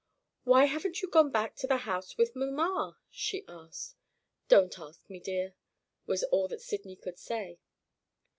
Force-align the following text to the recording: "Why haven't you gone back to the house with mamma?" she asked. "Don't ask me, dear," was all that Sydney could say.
"Why 0.45 0.65
haven't 0.65 1.03
you 1.03 1.09
gone 1.11 1.29
back 1.29 1.55
to 1.57 1.67
the 1.67 1.77
house 1.77 2.17
with 2.17 2.35
mamma?" 2.35 2.97
she 3.11 3.45
asked. 3.47 3.93
"Don't 4.47 4.79
ask 4.79 5.07
me, 5.11 5.19
dear," 5.19 5.53
was 6.07 6.23
all 6.23 6.47
that 6.47 6.59
Sydney 6.63 6.95
could 6.95 7.19
say. 7.19 7.59